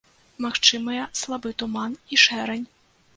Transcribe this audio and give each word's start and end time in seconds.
Магчымыя 0.45 1.03
слабы 1.19 1.51
туман 1.59 1.91
і 2.17 2.19
шэрань. 2.23 2.65